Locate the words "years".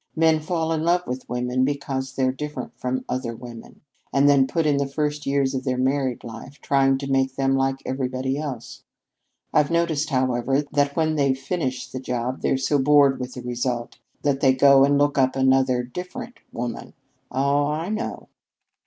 5.27-5.53